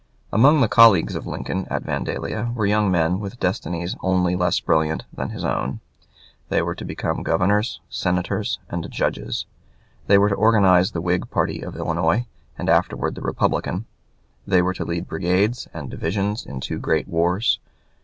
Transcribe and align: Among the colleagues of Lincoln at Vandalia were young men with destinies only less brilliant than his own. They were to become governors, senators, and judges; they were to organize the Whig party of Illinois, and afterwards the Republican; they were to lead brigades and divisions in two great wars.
Among 0.33 0.61
the 0.61 0.67
colleagues 0.67 1.13
of 1.13 1.27
Lincoln 1.27 1.67
at 1.69 1.83
Vandalia 1.83 2.51
were 2.55 2.65
young 2.65 2.89
men 2.89 3.19
with 3.19 3.39
destinies 3.39 3.95
only 4.01 4.35
less 4.35 4.59
brilliant 4.59 5.03
than 5.13 5.29
his 5.29 5.45
own. 5.45 5.79
They 6.49 6.63
were 6.63 6.73
to 6.73 6.83
become 6.83 7.21
governors, 7.21 7.79
senators, 7.87 8.57
and 8.67 8.89
judges; 8.89 9.45
they 10.07 10.17
were 10.17 10.29
to 10.29 10.33
organize 10.33 10.93
the 10.93 11.01
Whig 11.01 11.29
party 11.29 11.61
of 11.61 11.75
Illinois, 11.75 12.25
and 12.57 12.67
afterwards 12.67 13.13
the 13.13 13.21
Republican; 13.21 13.85
they 14.47 14.63
were 14.63 14.73
to 14.73 14.85
lead 14.85 15.07
brigades 15.07 15.67
and 15.71 15.91
divisions 15.91 16.47
in 16.47 16.61
two 16.61 16.79
great 16.79 17.07
wars. 17.07 17.59